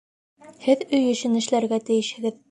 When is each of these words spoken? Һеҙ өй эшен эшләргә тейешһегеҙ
Һеҙ 0.63 0.79
өй 0.97 1.03
эшен 1.11 1.35
эшләргә 1.41 1.79
тейешһегеҙ 1.91 2.39